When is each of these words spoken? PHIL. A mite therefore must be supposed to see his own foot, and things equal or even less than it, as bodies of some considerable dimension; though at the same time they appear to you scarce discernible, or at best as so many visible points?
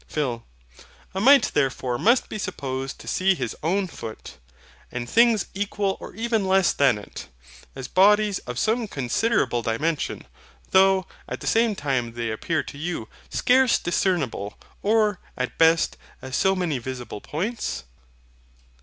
PHIL. 0.07 0.43
A 1.13 1.21
mite 1.21 1.51
therefore 1.53 1.99
must 1.99 2.27
be 2.27 2.39
supposed 2.39 2.97
to 2.97 3.07
see 3.07 3.35
his 3.35 3.55
own 3.61 3.85
foot, 3.85 4.39
and 4.91 5.07
things 5.07 5.45
equal 5.53 5.95
or 5.99 6.15
even 6.15 6.47
less 6.47 6.73
than 6.73 6.97
it, 6.97 7.27
as 7.75 7.87
bodies 7.87 8.39
of 8.47 8.57
some 8.57 8.87
considerable 8.87 9.61
dimension; 9.61 10.25
though 10.71 11.05
at 11.29 11.39
the 11.39 11.45
same 11.45 11.75
time 11.75 12.13
they 12.13 12.31
appear 12.31 12.63
to 12.63 12.79
you 12.79 13.09
scarce 13.29 13.77
discernible, 13.77 14.57
or 14.81 15.19
at 15.37 15.59
best 15.59 15.97
as 16.19 16.35
so 16.35 16.55
many 16.55 16.79
visible 16.79 17.21
points? 17.21 17.83